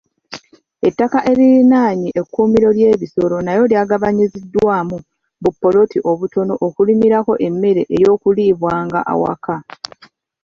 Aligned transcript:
Ettaka 0.87 1.19
eririraanye 1.31 2.09
ekkuumiro 2.21 2.69
ly'ebisolo 2.77 3.35
nalyo 3.41 3.63
lyagabanyizibwamu 3.71 4.97
bu 5.41 5.49
poloti 5.61 5.97
obutono 6.11 6.53
okulimirako 6.65 7.33
emmere 7.47 7.81
ey'okulibwanga 7.97 8.99
awaka 9.13 9.55